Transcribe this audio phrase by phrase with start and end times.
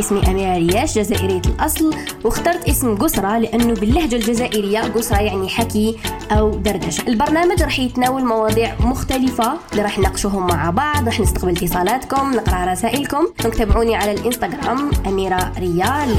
[0.00, 5.98] اسمي أميرة رياش جزائرية الأصل واخترت اسم قسرة لأنه باللهجة الجزائرية قسرة يعني حكي
[6.30, 7.08] أو دردشة.
[7.08, 13.26] البرنامج راح يتناول مواضيع مختلفة اللي راح نناقشوهم مع بعض راح نستقبل اتصالاتكم نقرأ رسائلكم.
[13.58, 16.16] تابعوني على الإنستغرام أميرة ريال.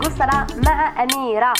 [0.00, 1.52] قسرة مع أميرة.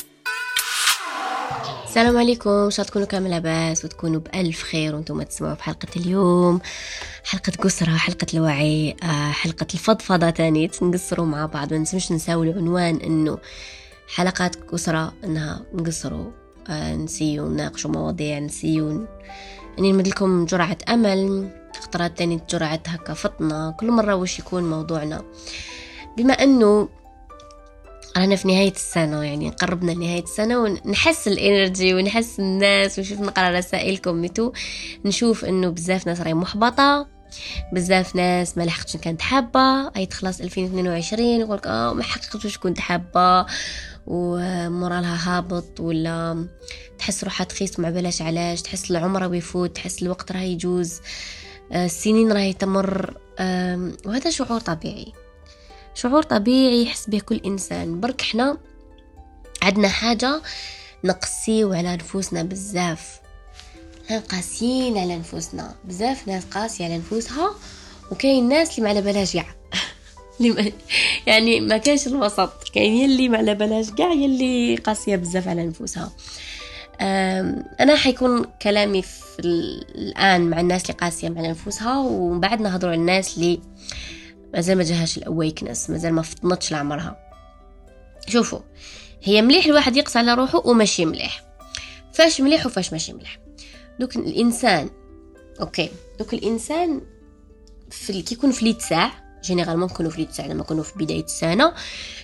[1.86, 6.60] السلام عليكم إن شاء تكونوا كامل لاباس وتكونوا بألف خير وأنتم تسمعوا في حلقة اليوم.
[7.24, 11.72] حلقة قسرة حلقة الوعي آه، حلقة الفضفضة تاني نقصروا مع بعض.
[11.72, 13.38] ما نسمش نساوي العنوان إنه
[14.14, 16.30] حلقات قسرة إنها نقصروا
[16.68, 19.06] آه، نسيو نناقشوا مواضيع نسيو.
[19.78, 23.70] إني نمد لكم جرعة أمل خطرات تاني جرعة هكا فطنة.
[23.70, 25.22] كل مرة وش يكون موضوعنا؟
[26.16, 26.88] بما إنه
[28.16, 34.14] رانا في نهاية السنة يعني قربنا لنهاية السنة ونحس الإنرجي ونحس الناس ونشوف نقرأ رسائلكم.
[34.14, 34.52] ميتو
[35.04, 37.08] نشوف إنه بزاف ناس راهي محبطة
[37.72, 39.88] بزاف ناس ما لحقتش كانت حابة.
[39.96, 43.46] أي تخلص 2022 يقولك آه ما حققتش كنت حابة.
[44.06, 46.46] ومورالها هابط ولا
[46.98, 51.00] تحس روحها تخيس مع بلاش علاش تحس العمر بيفوت تحس الوقت راه يجوز.
[51.72, 53.14] آه، السنين راهي تمر.
[54.06, 55.12] وهذا شعور طبيعي.
[55.94, 58.00] شعور طبيعي يحس به كل إنسان.
[58.00, 58.58] برك إحنا
[59.62, 60.42] عندنا حاجة
[61.04, 63.20] نقسيو على نفوسنا بزاف.
[64.30, 65.74] قاسيين على نفوسنا.
[65.84, 67.54] بزاف ناس قاسية على نفوسها
[68.10, 69.36] وكاين ناس اللي ما على بلاش
[71.26, 72.68] يعني ما كاينش الوسط.
[72.74, 76.12] كاين يلي ما على بلاش قاع يلي قاسية بزاف على نفوسها.
[77.80, 83.00] أنا حيكون كلامي في الآن مع الناس اللي قاسية مع نفوسها ومن بعد نهضروا على
[83.00, 83.60] الناس اللي
[84.54, 87.16] مازال ما جاهاش الاويكنس مازال ما فطنتش لعمرها.
[88.28, 88.60] شوفوا
[89.22, 91.44] هي مليح الواحد يقسى على روحه وماشي مليح.
[92.12, 93.38] فاش مليح وفاش ماشي مليح.
[94.00, 94.90] دوك الإنسان
[95.60, 97.00] OK دوك الإنسان
[97.90, 99.12] في كي يكون في ليت ساعة
[99.44, 101.72] généralement نكونوا في ليت ساعة لما نكونوا في بداية السنة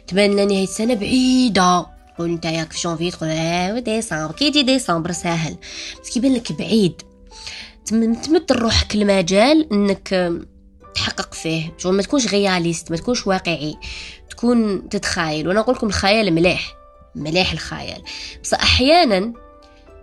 [0.07, 1.87] تبان لنا نهايه السنة بعيدة.
[2.15, 4.33] تقول أنت ياك في جونفي تقول آه ديسمبر.
[4.33, 5.57] كي يجي ديسمبر ساهل.
[6.03, 7.03] بس كيبان لك بعيد.
[7.87, 10.33] تمد روحك المجال إنك
[10.99, 11.75] تحقق فيه.
[11.79, 13.77] شغل ما تكونش réaliste ما تكونش واقعي.
[14.31, 15.49] تكون تتخايل.
[15.49, 16.75] وأنا أقول لكم الخيال مليح.
[17.15, 18.03] مليح الخيال.
[18.43, 19.33] بس أحيانا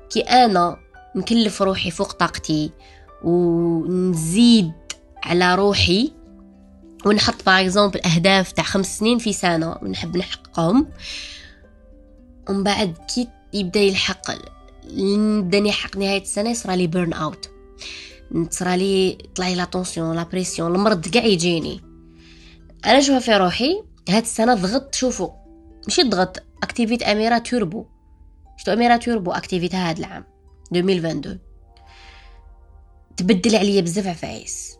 [0.09, 0.77] كي أنا
[1.15, 2.71] نكلف روحي فوق طاقتي
[3.23, 4.73] ونزيد
[5.23, 6.11] على روحي
[7.05, 10.87] ونحط par exemple أهداف تاع خمس سنين في سنة ونحب نحققهم
[12.49, 14.21] ومن بعد كي يبدأ يلحق
[14.93, 17.49] نبدا نحقق نهاية السنة يصرى لي burn-out
[18.31, 21.81] نتصرى لي طلع لي la tension la pression المرض كاع يجيني.
[22.85, 25.29] أنا شوفها في روحي هاد السنة ضغطت شوفوا
[25.87, 27.85] ماشي ضغط أكتيفيت أميرة توربو.
[28.57, 30.23] شتو أميرة توربو؟ اكتيفيت هاد العام
[30.71, 31.39] 2022
[33.17, 34.75] تبدل عليا بزاف عفايس.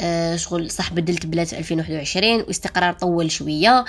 [0.00, 3.84] آه شغل صح بدلت بلاد في 2021 واستقرار طول شوية.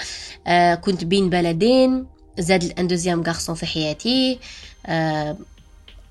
[0.47, 2.07] آه كنت بين بلدين
[2.39, 4.39] زاد لي un deuxième garçon في حياتي.
[4.85, 5.38] آه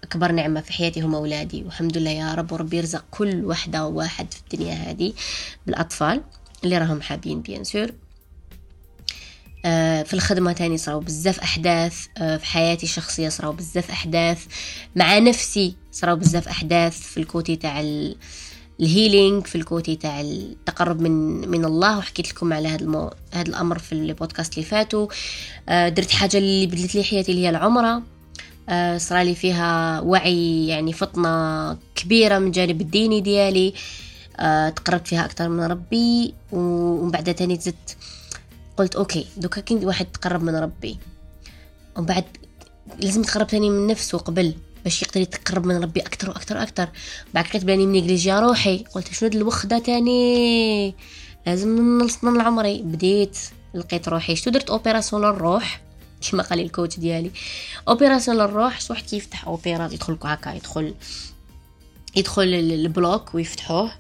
[0.05, 1.63] أكبر نعمة في حياتي هم أولادي.
[1.63, 5.13] والحمد لله يا رب وربي يرزق كل وحدة وواحد في الدنيا هذه
[5.67, 6.23] بالأطفال
[6.65, 7.91] اللي راهم حابين bien sûr.
[9.65, 12.07] آه في الخدمة تاني صراو بزاف أحداث.
[12.19, 14.47] آه في حياتي الشخصية صراو بزاف أحداث.
[14.97, 17.81] مع نفسي صراو بزاف أحداث في ال côté تاع
[18.81, 21.99] ال healing في ال côté تاع التقرب من من الله.
[21.99, 23.11] وحكيت لكم على هذا.
[23.33, 25.09] هذا الأمر في البودكاست اللي فاتوا
[25.69, 28.03] آه درت حاجة اللي بدلت لي حياتي اللي هي العمرة.
[28.97, 33.75] صرالي فيها وعي يعني فطنة كبيرة من جانب الديني ديالي.
[34.39, 37.97] آه، تقربت فيها أكثر من ربي ومن بعد تاني زدت
[38.77, 40.99] قلت أوكي دوكا كنت واحد تقرب من ربي.
[41.97, 42.25] ومن بعد
[43.01, 44.55] لازم تقرب تاني من نفسه قبل
[44.85, 46.89] باش يقدر يتقرب من ربي أكثر وأكثر أكثر
[47.35, 50.95] بعد كنت بلاني منيجليجيا روحي قلت شنو هاد الوخده تاني؟
[51.47, 53.39] لازم نلصنا لعمري بديت
[53.75, 54.37] لقيت روحي.
[54.37, 55.81] شتو درت؟ اوبيراسيون للروح.
[56.21, 57.31] كما قال الكوتش ديالي.
[57.89, 60.95] اوبيراسيون للروح واحد كيفتح اوبيرا يدخل هكا يدخل
[62.17, 63.93] يدخل ال bloc ويفتحوه.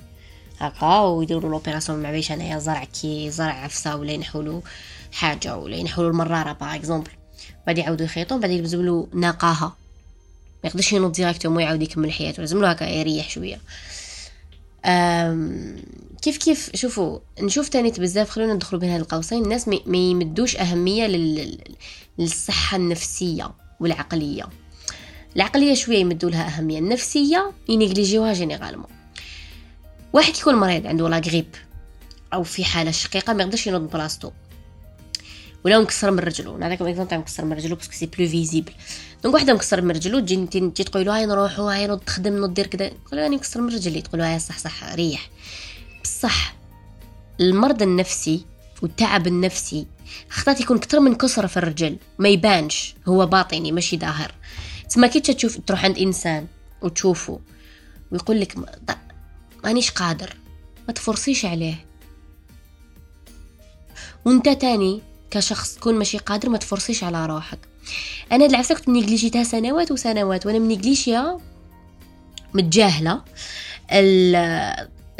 [0.58, 4.62] هكا ويديروا l'opération ما بيش أنايا زرع كي زرع عفسة ولا ينحولو
[5.12, 7.11] حاجة ولا ينحولو المرارة par exemple
[7.67, 9.76] بعد يعاودوا يخيطوا بعد يلبسوا له ناقاها
[10.64, 12.40] ما يقدرش ينوض directement يعاود يكمل حياته.
[12.40, 13.61] لازم له هكا يريح شوية.
[16.23, 19.43] كيف كيف شوفوا نشوف تاني بزاف خلونا ندخلوا بين هاد القوسين.
[19.43, 21.59] الناس ما يمدوش أهمية لل...
[22.19, 23.50] للصحة النفسية
[23.81, 24.49] والعقلية.
[25.37, 26.79] العقلية شوية يمدوا لها أهمية.
[26.79, 28.87] النفسية ينيجليجيوها généralement.
[30.12, 31.46] واحد يكون مريض عنده la grippe
[32.35, 34.31] أو في حالة شقيقة ما يقدرش ينوض بلاصتو.
[35.64, 36.58] ولا مكسر من رجلو.
[36.58, 38.72] نعطيكم exemple تاع مكسر من رجلو parce que c'est plus visible
[39.22, 42.66] donc وحده مكسر من رجلو تجي انت تقولوا هاي نروحوا هاي نوض تخدم نوض دير
[42.66, 44.02] كذا تقولوا راني مكسر من رجلي.
[44.02, 45.30] تقولوا هاي صح صح ريح.
[46.04, 46.54] بصح
[47.40, 48.44] المرض النفسي
[48.82, 49.86] والتعب النفسي
[50.28, 51.96] خطات يكون كتر من كسرة في الرجل.
[52.18, 52.94] ما يبانش.
[53.08, 54.34] هو باطني ماشي ظاهر.
[54.88, 56.46] تسمى كي تشوف تروح عند إنسان
[56.82, 57.40] وتشوفه
[58.10, 58.56] ويقول لك
[59.64, 60.36] مانيش قادر.
[60.88, 61.84] ما تفرصيش عليه.
[64.24, 67.59] وانت تاني كشخص تكون ماشي قادر ما تفرصيش على روحك.
[68.32, 71.41] أنا العفسه كنت نيجليجيتها سنوات وسنوات وأنا منيجليشيا
[72.55, 73.25] متجاهلة.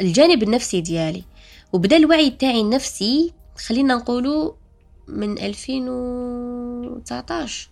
[0.01, 1.23] الجانب النفسي ديالي.
[1.73, 3.33] وبدا الوعي تاعي النفسي
[3.65, 4.51] خلينا نقولوا
[5.07, 7.69] من 2019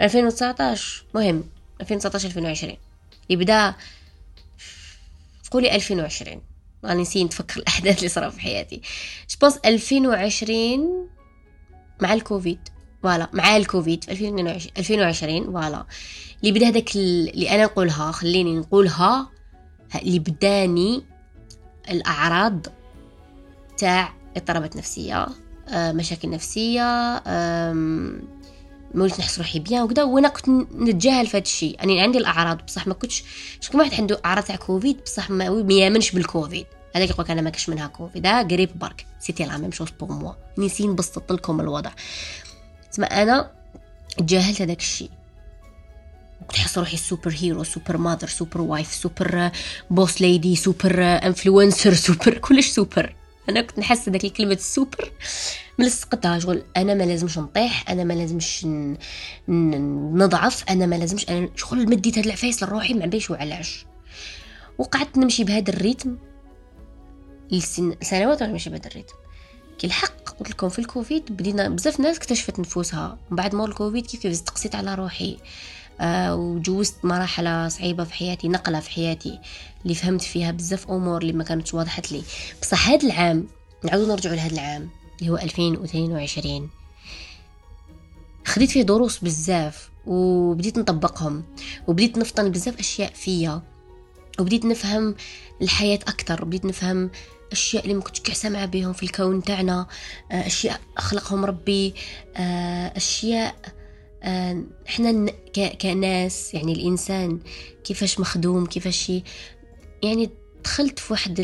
[0.00, 1.44] 2019 مهم.
[1.80, 2.76] 2019 2020
[3.30, 3.74] يبدا
[5.50, 6.42] قولي 2020
[6.84, 8.80] راني نسيت نتفكر الأحداث اللي صاروا في حياتي.
[9.30, 11.08] je pense 2020
[12.02, 12.58] مع الكوفيد.
[13.02, 15.86] voilà مع الكوفيد في 2022 2020 voilà.
[16.40, 19.30] اللي بدا هذاك اللي أنا نقولها خليني نقولها
[20.02, 21.02] اللي بداني
[21.90, 22.66] الأعراض
[23.78, 25.26] تاع اضطرابات نفسية
[25.68, 26.82] آه، مشاكل نفسية
[28.94, 31.76] ما نحس روحي bien وكذا وأنا كنت نتجاهل في هذا الشيء.
[31.78, 33.24] يعني عندي الأعراض بصح ما كنتش
[33.60, 36.66] شكون واحد عنده أعراض تاع كوفيد بصح ما يأمنش بالكوفيد.
[36.96, 38.26] هذاك يقول أنا ما كاش منها كوفيد.
[38.26, 39.06] ها قريب برك.
[39.18, 40.32] c'était la même chose pour moi.
[40.58, 41.90] نسي نبسط لكم الوضع.
[42.92, 43.50] تسمى أنا
[44.18, 45.10] تجاهلت هذاك الشيء.
[46.40, 49.50] كنت حاسة روحي super hero super mother super wife super
[49.90, 53.14] boss lady super influencer super كلش سوبر.
[53.48, 55.12] أنا كنت نحس هذاك الكلمة السوبر
[55.78, 58.66] ملصقتها شغل أنا ما لازمش نطيح أنا ما لازمش
[59.48, 63.86] نضعف أنا ما لازمش أنا شغل مديت هاد العفايس لروحي ما بيش وعلاش.
[64.78, 66.16] وقعدت نمشي بهذا ال rythme.
[67.50, 69.14] لسنوات وأنا نمشي بهذا ال rythme.
[69.78, 73.18] كي الحق قلت لكم في الكوفيد بدينا بزاف ناس اكتشفت نفوسها.
[73.30, 75.36] من بعد مور الكوفيد كيف كيف تقصيت على روحي.
[76.00, 79.38] آه وجوزت مراحل صعيبة في حياتي نقلة في حياتي.
[79.82, 82.22] اللي فهمت فيها بزاف أمور اللي ما كانتش وضحت لي.
[82.62, 83.46] بصح هذا العام
[83.84, 84.88] نعاودو نرجعو لهذا العام
[85.20, 86.70] اللي هو 2022
[88.46, 91.44] خديت فيه دروس بزاف وبديت نطبقهم
[91.88, 93.62] وبديت نفطن بزاف أشياء فيا
[94.38, 95.14] وبديت نفهم
[95.62, 97.10] الحياة أكثر وبديت نفهم
[97.52, 99.86] أشياء اللي ما كنتش سامعة بهم في الكون تاعنا
[100.32, 101.94] آه، أشياء أخلقهم ربي
[102.36, 103.54] آه، أشياء
[104.22, 105.32] آه، إحنا
[105.82, 107.40] كناس يعني الإنسان
[107.84, 109.12] كيفاش مخدوم كيفاش
[110.02, 110.30] يعني
[110.64, 111.40] دخلت في واحد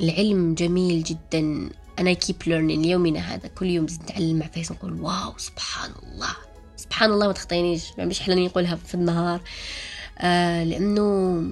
[0.00, 1.70] العلم جميل جدا.
[1.98, 6.36] أنا keep learning يومنا هذا كل يوم نتعلم مع فيس نقول واو سبحان الله
[6.76, 7.82] سبحان الله ما تخطينيش.
[7.98, 9.40] ما مش حلاني نقولها في النهار.
[10.18, 11.42] آه لأنه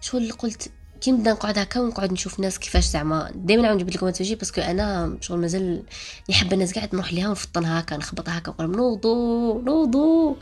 [0.00, 0.70] شو اللي قلت؟
[1.04, 4.60] كي نبدا نقعد هكا ونقعد نشوف ناس كيفاش زعما دائما عاود نجيب لكم تجي باسكو
[4.60, 5.82] أنا شغل مازال
[6.30, 10.36] نحب الناس قاعد نروح ليها ونفطن هكا نخبط هكا ونقول نوضو نوضو.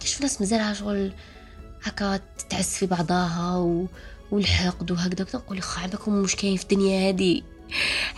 [0.00, 1.12] كيش ناس مازالها شغل
[1.82, 2.20] هكا
[2.50, 3.86] تعس في بعضها و...
[4.30, 7.44] والحقد وهكذا نقول خا عباكم مش كاين في الدنيا هادي.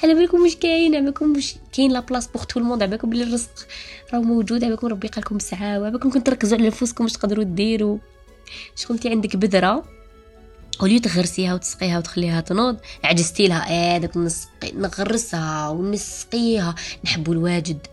[0.02, 3.10] على بالكم مش كاين على بالكم مش كاين لا بلاص بوغ تو الموند على بالكم
[3.10, 3.66] بلي الرزق
[4.12, 7.44] راه موجود على بالكم ربي قالكم ساعه وعلى بالكم كنت تركزوا على نفوسكم واش تقدروا
[7.44, 7.98] ديروا.
[8.76, 9.84] شكون انت عندك بذره
[10.82, 12.76] وليو تغرسيها وتسقيها وتخليها تنوض.
[13.04, 16.74] عجزتي لها إيه داك نسقي نغرسها ونسقيها.
[17.04, 17.86] نحبوا الواجد.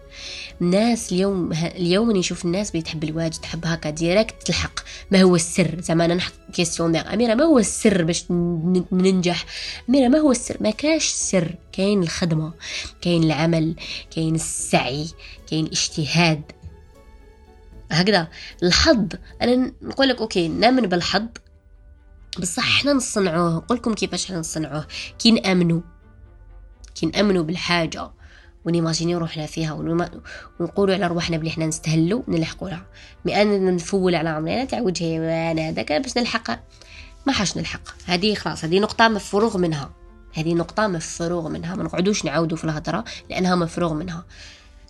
[0.61, 4.79] الناس اليوم اليوم نشوف الناس بتحب الواجد تحب هكا direct تلحق.
[5.11, 8.25] ما هو السر؟ زعما أنا نحط questionnaire أميرة ما هو السر باش
[8.91, 9.45] ننجح؟
[9.89, 11.55] أميرة ما هو السر؟ ما كاش سر.
[11.71, 12.53] كاين الخدمة
[13.01, 13.75] كاين العمل
[14.15, 15.07] كاين السعي
[15.49, 16.41] كاين الاجتهاد.
[17.91, 18.27] هكذا.
[18.63, 19.07] الحظ.
[19.41, 21.27] أنا نقول لك okay نأمن بالحظ.
[22.39, 23.55] بصح إحنا نصنعوه.
[23.55, 24.87] نقولكم كيفاش إحنا نصنعوه.
[25.19, 25.81] كي نامنوا
[26.95, 28.11] كي نامنوا بالحاجة.
[28.65, 29.73] ونيماجينيو روحنا فيها.
[30.59, 32.85] ونقولوا على رواحنا بلي حنا نستهلوا نلحقوا لها
[33.25, 36.59] mais أنا نفول على عمرنا تاع وجهي أنا هذاك باش نلحق.
[37.27, 37.81] ما حاش نلحق.
[38.05, 39.91] هذه خلاص هذه نقطة مفروغ منها.
[40.33, 41.75] هذه نقطة مفروغ منها.
[41.75, 44.25] ما نقعدوش نعاودوا في الهضرة لأنها مفروغ منها.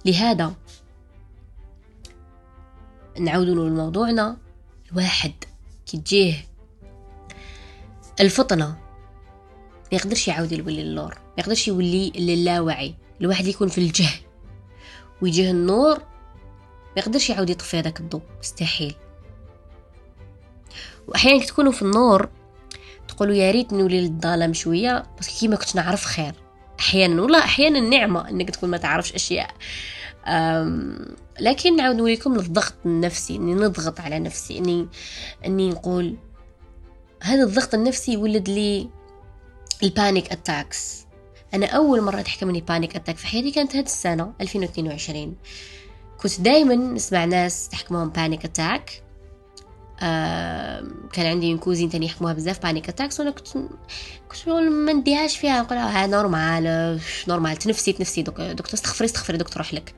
[0.05, 0.53] لهذا
[3.19, 4.37] نعاودوا لموضوعنا
[4.91, 5.33] الواحد.
[5.85, 6.50] كي تجيه
[8.19, 8.67] الفطنة.
[9.91, 14.19] ما يقدرش يعاود يولي اللور ما يقدرش يولي للاوعي الواحد يكون في الجهل.
[15.21, 15.97] ويجيه النور
[16.95, 18.95] ما يقدرش يعاود يطفي هذاك الضوء مستحيل.
[21.07, 22.29] وأحيانا تكونوا في النور
[23.07, 26.33] تقولوا يا ريت نولي للظلام شوية بس كي ما كنتش نعرف خير.
[26.79, 29.51] أحيانا والله أحيانا نعمة إنك تكون ما تعرفش أشياء.
[31.39, 34.87] لكن نعاود نوريكم للضغط النفسي إني نضغط على نفسي اني
[35.45, 36.15] إني نقول
[37.21, 38.89] هذا الضغط النفسي ولد لي
[39.83, 41.05] ال panic attacks
[41.53, 45.35] أنا أول مرة تحكمني panic attack في حياتي كانت هذه السنة 2022
[46.17, 49.03] كنت دائما نسمع ناس تحكمهم panic attack
[50.01, 53.47] آه كان عندي cousine تاني يحكموها بزاف panic attacks وأنا كنت
[54.29, 59.57] كنت ما نديهاش فيها نقول ها normal normal تنفسي تنفسي دوك تروح استغفري استغفري دوك
[59.57, 59.93] تروح لك.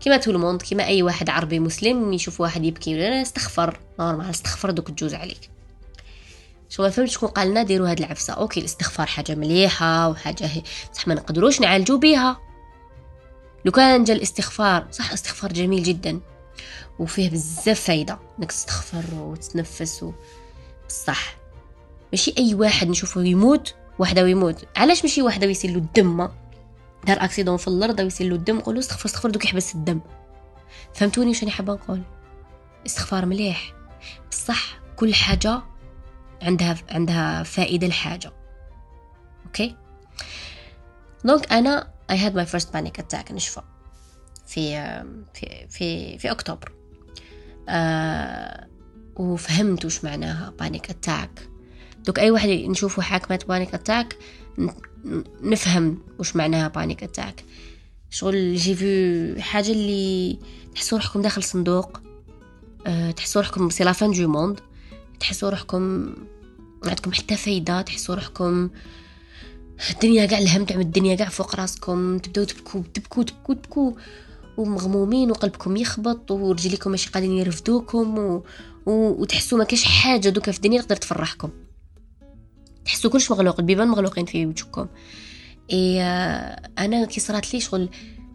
[0.00, 4.70] كيما tout le monde كيما أي واحد عربي مسلم يشوف واحد يبكي استغفر normal استغفر
[4.70, 5.55] دوك تجوز عليك.
[6.78, 8.32] ما فهمت شكون قال لنا ديروا هاد العفسة.
[8.32, 12.40] okay الاستغفار حاجة مليحة وحاجة هي بصح ما نقدروش نعالجو بيها.
[13.64, 16.20] لو كان جا الاستغفار صح الاستغفار جميل جدا.
[16.98, 20.12] وفيه بزاف فايدة إنك تستغفر وتتنفس و...
[20.88, 21.36] بصح
[22.12, 26.28] ماشي أي واحد نشوفه يموت وحده ويموت علاش ماشي وحده ويصير له الدم؟
[27.06, 30.00] دار اكسيدون في الأرض ويصير له الدم نقولوا استغفر استغفر دوك يحبس الدم.
[30.94, 32.02] فهمتوني واش راني حابة نقول؟
[32.86, 33.74] استغفار مليح.
[34.30, 35.62] بصح كل حاجة
[36.42, 38.32] عندها عندها فائدة لحاجه
[39.46, 39.76] okay
[41.24, 43.60] donc أنا I had my first panic attack نشفى
[44.46, 44.76] في
[45.34, 46.72] في في في أكتوبر.
[47.68, 48.66] آه
[49.16, 51.48] وفهمت وش معناها panic attack
[52.04, 54.16] دوك أي واحد نشوفه حاكمة panic attack
[55.42, 57.44] نفهم وش معناها panic attack
[58.10, 60.38] شغل جي في حاجة اللي
[60.74, 62.00] تحسوا روحكم داخل صندوق
[63.16, 64.60] تحسوا روحكم c'est la fin du monde
[65.20, 66.14] تحسوا روحكم
[66.84, 68.70] عندكم حتى فايدة تحسوا روحكم
[69.90, 73.92] الدنيا كاع الهم تعمل الدنيا كاع فوق راسكم تبداو تبكوا تبكوا تبكوا تبكوا
[74.56, 78.44] ومغمومين وقلبكم يخبط ورجليكم ماشي قادرين يرفدوكم و...
[78.86, 78.92] و...
[78.92, 81.50] وتحسوا ما كاش حاجة دوكا في الدنيا تقدر تفرحكم
[82.84, 84.86] تحسوا كلش مغلوق البيبان مغلوقين في وجهكم
[85.72, 86.02] اي
[86.78, 87.88] أنا كي صرات لي شغل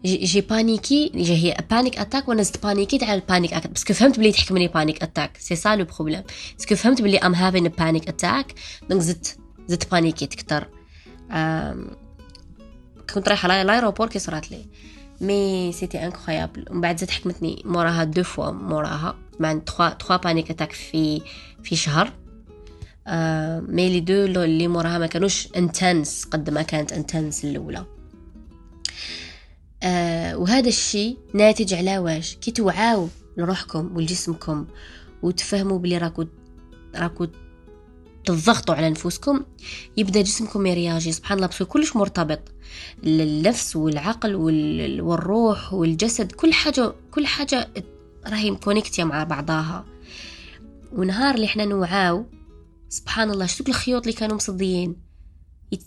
[0.04, 4.18] j'ai paniqué هي panic attack وأنا زدت بانيكيت على ال panic attack parce que فهمت
[4.18, 6.22] بلي تحكمني panic attack c'est ça le problème
[6.58, 8.54] parce que فهمت بلي I'm having panic attack
[8.90, 10.68] donc زدت زدت بانيكيت كتر
[13.14, 14.66] كنت رايحة l'aéroport كي صرات لي.
[15.20, 19.18] mais c'était incroyable ومن بعد زاد حكمتني موراها deux fois موراها.
[19.40, 21.22] مع trois trois panic attack في
[21.62, 22.12] في شهر.
[23.68, 27.86] mais les deux اللي موراها ما كانوش intenses قد ما كانت intense الأولى.
[29.82, 34.66] آه وهذا الشيء ناتج على واش؟ كي توعاو لروحكم ولجسمكم
[35.22, 36.24] وتفهموا بلي راكو
[36.96, 37.26] راكو
[38.24, 39.44] تضغطوا على نفوسكم
[39.96, 41.12] يبدأ جسمكم يرياجي.
[41.12, 42.40] سبحان الله بس كلش مرتبط.
[43.04, 44.34] النفس والعقل
[45.00, 47.68] والروح والجسد كل حاجة كل حاجة
[48.26, 49.84] راهي مكونيكتيا مع بعضها.
[50.92, 52.26] ونهار اللي إحنا نوعاو
[52.88, 54.96] سبحان الله شتوك الخيوط اللي كانوا مصديين؟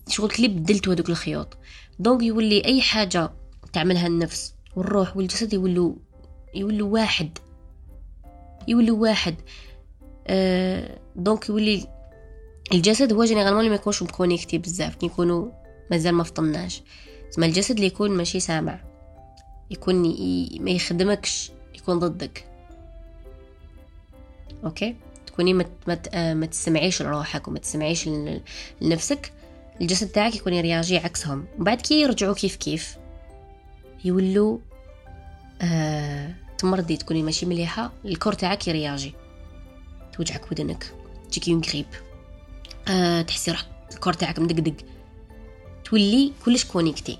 [0.10, 1.58] شغل كلي بدلتوا هذوك الخيوط.
[2.00, 3.34] donc يولي أي حاجة
[3.76, 5.94] تعملها النفس والروح والجسد يولوا
[6.56, 7.38] يولوا واحد
[8.68, 9.36] يولوا واحد.
[10.28, 11.88] آه donc يولي
[12.72, 15.52] الجسد هو généralement ما يكونش م connecté بزاف كي يكونوا
[15.92, 16.84] مازال ما فطمناش.
[17.32, 18.80] زعما الجسد اللي يكون ماشي سامع
[19.72, 20.58] يكون ي...
[20.62, 22.46] ما يخدمكش يكون ضدك.
[24.64, 24.96] okay؟
[25.28, 26.16] تكوني ما مت...
[26.16, 28.10] ما تسمعيش لروحك وما تسمعيش
[28.82, 29.32] لنفسك.
[29.82, 31.46] الجسد تاعك يكون يرياجي عكسهم.
[31.60, 32.98] وبعد كي يرجعوا كيف كيف.
[34.06, 34.58] يولوا
[35.62, 36.34] آه...
[36.58, 37.92] تمرضي تكوني ماشي مليحة.
[38.06, 39.14] ال corps تاعك يرياجي.
[40.14, 40.94] توجعك ودنك.
[41.32, 41.86] تجيك يون غريب.
[42.88, 44.76] آه تحسي روحك ال corps تاعك مدقدق.
[45.86, 47.20] تولي كلش connecté.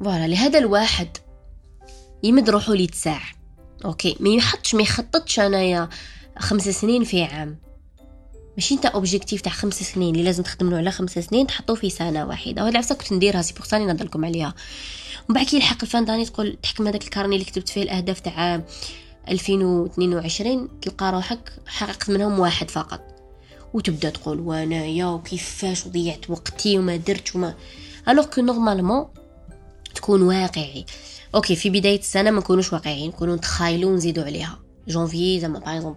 [0.00, 1.08] voilà لهذا الواحد
[2.22, 3.20] يمد روحو لي تساع
[3.84, 5.88] okay ما يحطش ما يخططش أنايا
[6.38, 7.58] خمس سنين في عام.
[8.58, 11.90] ماشي انت objectifs تاع خمس سنين اللي لازم تخدم له على خمس سنين تحطوه في
[11.90, 12.62] سنة واحدة.
[12.62, 14.54] وهاد العفسة كنت نديرها c'est pour نهضر عليها.
[15.28, 17.82] ومن بعد كي يلحق ال fin d'année تقول تحكم هذاك ال carnet اللي كتبت فيه
[17.82, 18.62] الأهداف تاع
[19.28, 23.00] 2022 تلقى روحك حققت منهم واحد فقط.
[23.74, 27.54] وتبدأ تقول وانايا وكيفاش وضيعت وقتي وما درت وما.
[28.08, 29.06] alors que normalement
[29.94, 30.84] تكون واقعي.
[31.34, 34.58] okay في بداية السنة ما نكونوش واقعيين نكونوا نتخايلوا ونزيدوا عليها.
[34.88, 35.94] جونفي زعما par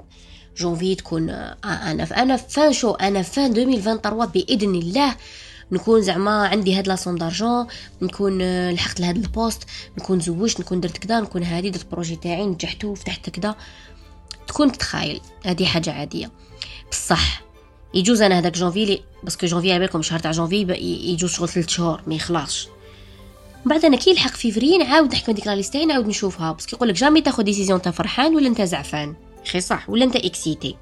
[0.57, 5.15] janvier تكون أنا أنا فان شو en fin 2023 بإذن الله
[5.71, 7.67] نكون زعما عندي هاد la somme d'argent
[8.01, 9.63] نكون لحقت لهاد ال poste
[9.97, 13.55] نكون زوجت نكون درت كدا نكون هادي درت projet تاعي نجحت فتحت كدا.
[14.47, 16.31] تكون تتخايل هذه حاجة عادية.
[16.91, 17.41] بصح
[17.93, 20.61] يجوز أنا هذاك janvier parce que janvier على بالكم شهر تاع جونفي
[21.13, 22.67] يجوز شغل ثلاث شهور ما يخلصش.
[23.65, 26.51] بعد أنا كي يلحق فيفري نعاود نحكم ديك la liste نعاود نشوفها.
[26.51, 29.15] parce que يقول لك jamais تاخذ décision أنت فرحان ولا أنت زعفان.
[29.45, 30.77] خي صح ولا أنت excité؟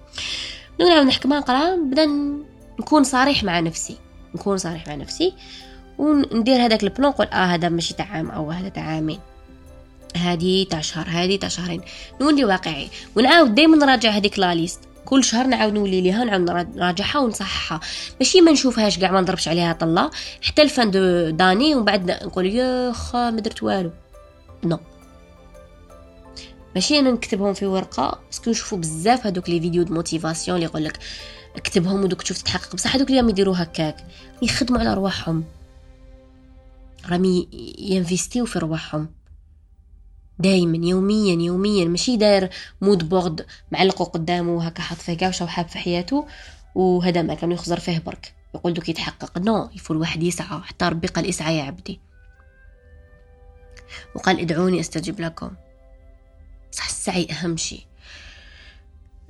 [0.80, 2.06] نعاود نحكمها نقرا نبدا
[2.80, 3.98] نكون صريح مع نفسي
[4.36, 5.34] نكون صريح مع نفسي
[5.98, 9.20] وندير هذاك ال plan نقول آه هذا ماشي تاع عام أو هذا تاع عامين
[10.16, 11.82] هادي تاع شهر هادي تاع شهرين
[12.22, 17.20] نولي واقعي ونعاود دائما نراجع هذيك la liste كل شهر نعاود نولي ليها نعاود نراجعها
[17.20, 17.80] ونصححها.
[18.20, 20.12] ماشي ما نشوفهاش كاع ما نضربش عليها طلة.
[20.42, 23.92] حتى ال fin d'année ومن بعد نقول يا خا ما درت والو.
[24.64, 24.80] non
[26.80, 28.22] ماشي أنا نكتبهم في ورقة.
[28.26, 31.00] parce que نشوفوا بزاف هذوك les vidéos de motivation اللي يقول لك
[31.56, 34.08] اكتبهم ودوك تشوف تتحقق بصح هذوك اللي يديروا هكاك
[34.42, 35.44] يخدموا على رواحهم.
[37.10, 37.48] راهم
[37.80, 39.10] ينفيستيو في رواحهم.
[40.40, 41.86] دايما يوميا يوميا.
[41.86, 42.50] ماشي داير
[42.82, 46.28] mood board معلقه قدامه هكا حاط فيه كاع حاب في حياته
[46.76, 48.34] وهذا ما كان يخزر فيه برك.
[48.56, 49.38] يقول دوك يتحقق.
[49.38, 50.62] non يفو الواحد يسعى.
[50.62, 52.00] حتى ربي قال اسعى يا عبدي.
[54.16, 55.52] وقال ادعوني أستجب لكم.
[56.72, 57.84] صح السعي أهم شيء.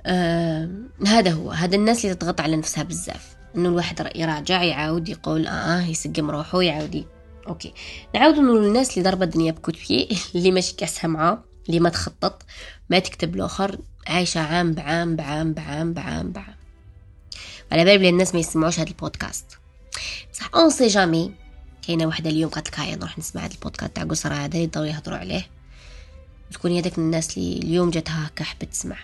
[0.06, 0.68] آه
[1.06, 3.36] هذا هو هذا الناس اللي تضغط على نفسها بزاف.
[3.56, 7.06] إنه الواحد يراجع يعاود يقول آه يسقم روحه يعاود
[7.48, 7.72] OK.
[8.14, 12.42] نعاود نقول للناس اللي ضربة الدنيا بكوتفي اللي ماشي كاسها معاه اللي ما تخطط
[12.90, 16.54] ما تكتب الآخر عايشة عام بعام بعام بعام بعام بعام.
[17.72, 19.46] على بالي بلي الناس ما يسمعوش هذا البودكاست.
[20.32, 21.34] بصح on sait jamais
[21.86, 25.18] كاينة وحدة اليوم قالت لك هاي نروح نسمع هذا البودكاست تاع قصرى هذا اللي يهضروا
[25.18, 25.46] عليه.
[26.52, 28.96] تكون هذاك الناس اللي اليوم جاتها هكا حبت تسمع.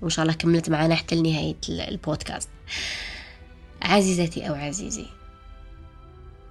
[0.00, 2.48] وإن شاء الله كملت معنا حتى لنهاية البودكاست.
[3.82, 5.06] عزيزتي أو عزيزي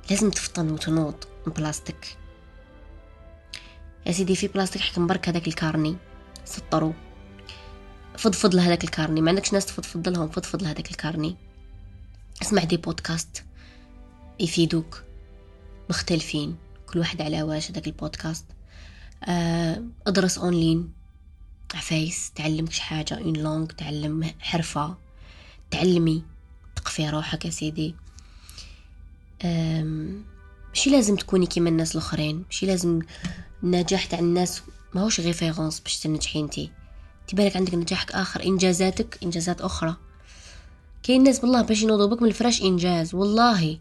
[0.09, 2.17] لازم تفطن وتنوض من بلاستيك
[4.05, 5.97] يا سيدي في بلاستيك حكم برك هذاك ال carnet.
[6.45, 6.93] سطروا.
[8.17, 9.21] فضفض لهذاك ال carnet.
[9.21, 11.35] ما عندكش ناس تفضفض لهم فضفض لهذاك ال carnet.
[12.41, 13.43] اسمع des podcasts
[14.39, 15.03] يفيدوك.
[15.89, 16.55] مختلفين.
[16.87, 18.45] كل واحد على واش هذاك البودكاست.
[19.23, 20.93] آه، أدرس أونلاين.
[21.75, 23.13] عفايس تعلمك شي حاجة.
[23.13, 24.97] en ligne تعلم حرفة.
[25.71, 26.23] تعلمي.
[26.75, 27.95] تقفي روحك يا سيدي.
[29.43, 32.43] ماشي لازم تكوني كيما الناس الأخرين.
[32.45, 33.01] ماشي لازم
[33.63, 34.61] النجاح تاع الناس
[34.93, 36.71] ماهوش référence باش تنجحي انتي.
[37.27, 39.95] تبالك عندك نجاحك آخر إنجازاتك إنجازات أخرى.
[41.03, 43.15] كاين ناس بالله باش ينوضوا بك من الفراش إنجاز.
[43.15, 43.79] والله.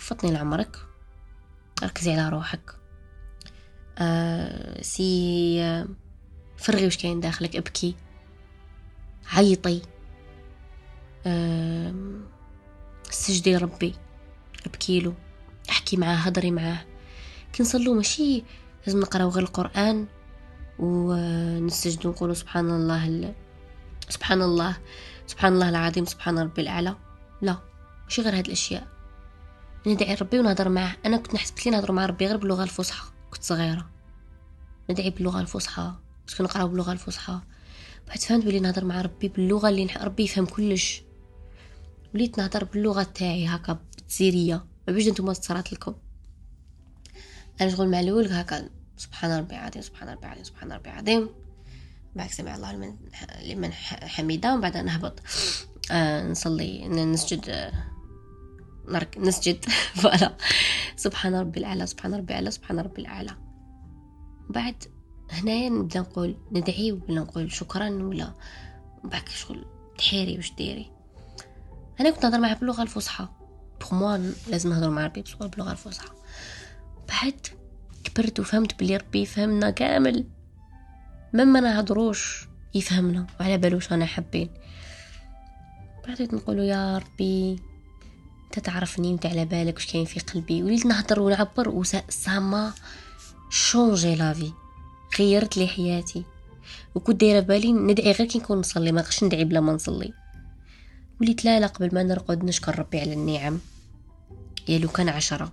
[0.00, 0.76] فطني لعمرك.
[1.82, 2.81] ركزي على روحك.
[3.98, 5.86] آه c'est
[6.56, 7.94] فرغي وش كاين داخلك ابكي
[9.32, 9.82] عيطي
[11.26, 11.94] آه
[13.10, 13.94] سجدي ربي
[14.66, 15.14] ابكيلو
[15.70, 16.84] احكي معاه هضري معاه.
[17.52, 18.44] كي نصلو ماشي
[18.86, 20.06] لازم نقراو غير القرآن
[20.78, 23.34] ونسجدو نقولو سبحان الله ال...
[24.08, 24.76] سبحان الله
[25.26, 26.96] سبحان الله العظيم سبحان ربي الأعلى.
[27.42, 27.58] لا
[28.04, 28.88] ماشي غير هاد الأشياء.
[29.86, 30.96] ندعي ربي ونهضر معاه.
[31.06, 33.11] أنا كنت نحسب لي نهضر مع ربي غير باللغة الفصحى.
[33.32, 33.90] كنت صغيرة.
[34.90, 35.92] ندعي باللغة الفصحى.
[36.26, 37.40] باش نقراو باللغة الفصحى.
[38.08, 41.02] بعد فهمت بلي نهضر مع ربي باللغة اللي ربي يفهم كلش.
[42.14, 45.94] وليت نهضر باللغة تاعي هكا بتزيريه ما بيش نتوما صرات لكم.
[47.60, 48.68] أنا شغل مع الأول هكا.
[48.96, 51.28] سبحان ربي العظيم سبحان ربي العظيم سبحان ربي العظيم.
[52.16, 52.96] بعد سمع الله لمن
[53.42, 54.52] لمن حميدة.
[54.52, 55.20] ومن بعد نهبط.
[55.90, 57.91] آه نصلي نسجد آه
[58.88, 59.64] نرك نسجد.
[60.00, 60.36] فوالا.
[60.96, 63.36] سبحان ربي الأعلى سبحان ربي الأعلى سبحان ربي الأعلى.
[64.50, 64.84] بعد
[65.30, 68.32] هنايا نبدأ نقول ندعي ولا نقول شكرا ولا
[69.04, 69.64] بعد شغل
[69.98, 70.90] تحيري واش ديري
[72.00, 73.28] أنا كنت نهضر معاه باللغة الفصحى.
[73.80, 76.08] بوغ لازم نهضر مع ربي باللغة الفصحى.
[77.08, 77.46] بعد
[78.04, 80.26] كبرت وفهمت بلي ربي يفهمنا كامل.
[81.34, 83.26] مما نهضروش يفهمنا.
[83.40, 84.50] وعلى بالوش أنا حابين.
[86.08, 87.56] بعد نقولوا يا ربي
[88.56, 92.72] انت تعرفني انت على بالك واش كاين في قلبي؟ وليت نهضر ونعبر وساما
[93.50, 94.52] شونجي لافي
[95.18, 96.24] غيرت لي حياتي.
[96.94, 100.12] وكنت دايرة بالي ندعي غير كي نكون نصلي ما نقدرش ندعي بلا ما نصلي.
[101.20, 103.60] وليت لا لا قبل ما نرقد نشكر ربي على النعم.
[104.68, 105.52] يا لو كان عشرة.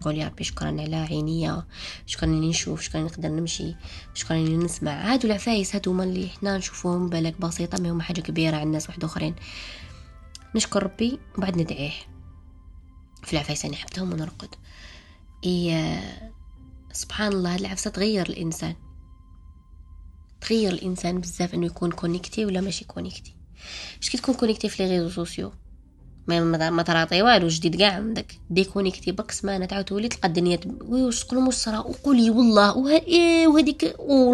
[0.00, 1.64] قول يا ربي شكرا على عينيا
[2.06, 3.74] شكرا إني نشوف شكرا إني نقدر نمشي
[4.14, 5.12] شكرا إني نسمع.
[5.12, 8.88] هادو العفايس هادو هما اللي حنا نشوفوهم بالك بسيطة ما هما حاجة كبيرة على الناس
[8.88, 9.34] واحد أخرين.
[10.54, 12.13] نشكر ربي وبعد ندعيه.
[13.24, 14.54] في العفايس اللي حبتهم ونرقد.
[15.44, 16.00] إيه
[16.92, 18.74] سبحان الله هاد العفسة تغير الإنسان.
[20.40, 23.36] تغير الإنسان بزاف إنه يكون connecté ولا ماشي connecté
[24.02, 25.52] اش كي تكون connecté في les réseaux sociaux
[26.28, 28.38] ما ما تراطي والو جديد كاع عندك.
[28.50, 32.90] déconnecter برك سمانة تعاود تولي تلقى الدنيا واش تقول واش صرا؟ وقولي والله وه...
[32.90, 33.84] إيه وهذيك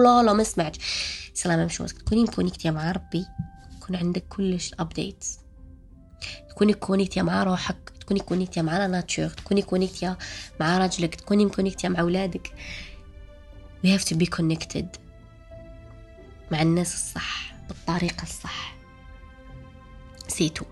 [0.05, 0.79] لا لا ما سمعتش.
[1.35, 1.92] c'est la même chose.
[1.92, 3.26] تكوني connectée مع ربي
[3.76, 5.38] يكون عندك كلش updates
[6.50, 7.92] تكوني connectée مع روحك.
[8.11, 10.14] تكوني connectée مع la nature تكوني connectée
[10.61, 12.53] مع راجلك تكوني connectée مع ولادك
[13.85, 14.87] we have to be connected
[16.53, 18.77] مع الناس الصح بالطريقة الصح.
[20.29, 20.64] c'est tout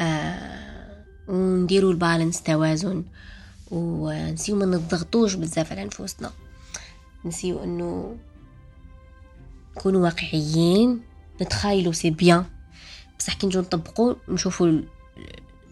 [0.00, 3.04] آه ونديرو ال balance توازن.
[3.70, 6.30] ونسيو ما نضغطوش بزاف على نفوسنا
[7.24, 8.16] نسيو إنه
[9.76, 11.02] نكونوا واقعيين.
[11.42, 12.44] نتخايلوا c'est bien
[13.18, 14.82] بصح كي نجو نطبقو نشوفوا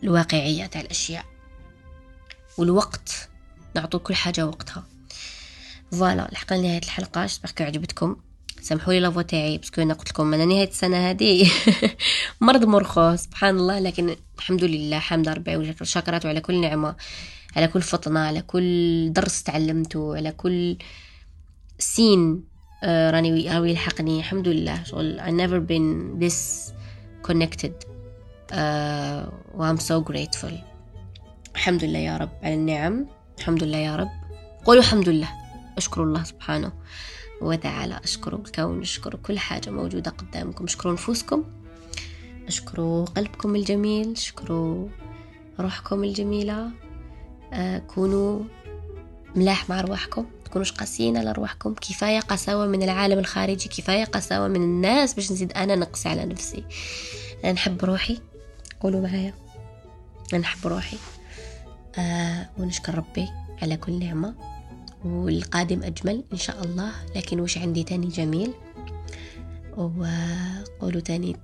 [0.03, 1.25] الواقعية تاع الأشياء.
[2.59, 3.29] والوقت
[3.77, 4.85] نعطو كل حاجة وقتها.
[5.93, 7.27] voilà لحقنا لنهاية الحلقة.
[7.27, 8.17] شبارك عجبتكم.
[8.63, 11.51] سامحوا لي la voix تاعي parce que أنا قلت لكم أنا نهاية السنة هذه
[12.41, 13.79] مرض مرخو سبحان الله.
[13.79, 16.97] لكن الحمد لله حمد ربي وشكرته على كل نعمة
[17.57, 20.77] على كل فطنة على كل درس تعلمته على كل
[21.79, 22.45] سين
[22.85, 24.19] آه راني راني يلحقني.
[24.19, 24.85] الحمد لله.
[24.85, 26.73] شغل I never been this
[27.29, 28.00] connected.
[28.51, 30.53] Uh, و I'm so grateful.
[31.55, 33.07] الحمد لله يا رب على النعم.
[33.39, 34.11] الحمد لله يا رب.
[34.65, 35.29] قولوا الحمد لله.
[35.77, 36.73] اشكروا الله سبحانه
[37.43, 38.01] وتعالى.
[38.05, 40.65] اشكروا الكون اشكروا كل حاجة موجودة قدامكم.
[40.65, 41.45] اشكروا نفوسكم
[42.47, 44.13] اشكروا قلبكم الجميل.
[44.13, 44.89] اشكروا
[45.61, 46.71] روحكم الجميلة.
[47.53, 48.43] آه كونوا
[49.37, 50.27] ملاح مع رواحكم.
[50.45, 51.75] تكونوش قاسيين على رواحكم.
[51.75, 53.69] كفاية قساوة من العالم الخارجي.
[53.69, 56.65] كفاية قساوة من الناس باش نزيد أنا نقص على نفسي.
[57.45, 58.21] أنا نحب روحي.
[58.81, 59.35] قولوا معايا.
[60.33, 60.97] أنا نحب روحي.
[61.99, 63.29] آه ونشكر ربي
[63.63, 64.35] على كل نعمة.
[65.05, 66.93] والقادم أجمل إن شاء الله.
[67.17, 68.53] لكن وش عندي تاني جميل؟
[69.77, 71.37] وقولوا تاني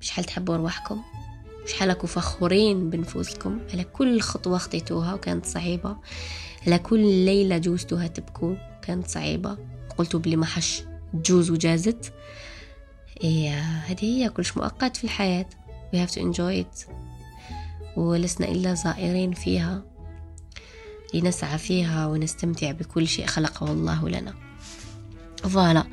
[0.00, 1.02] شحال تحبوا أرواحكم؟
[1.66, 3.60] شحال راكم فخورين بنفوسكم.
[3.72, 5.96] على كل خطوة خطيتوها وكانت صعيبة.
[6.66, 9.58] على كل ليلة جوزتوها تبكوا كانت صعيبة.
[9.98, 12.12] قلتوا بلي ما حش تجوز وجازت.
[13.24, 15.46] إيه هذه هي كلش مؤقت في الحياة.
[15.92, 16.90] We have to enjoy it.
[17.96, 19.82] ولسنا إلا زائرين فيها.
[21.14, 24.34] لنسعى فيها ونستمتع بكل شيء خلقه الله لنا.
[25.44, 25.84] فوالا.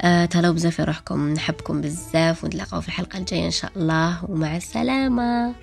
[0.00, 1.28] آه تهلاو بزاف في روحكم.
[1.28, 4.24] نحبكم بزاف ونتلاقاو في الحلقة الجاية إن شاء الله.
[4.30, 5.54] ومع السلامة.